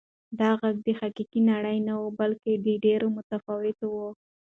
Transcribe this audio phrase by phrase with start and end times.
[0.39, 2.53] دا غږ د حقیقي نړۍ نه و بلکې
[2.85, 3.93] ډېر متفاوت و.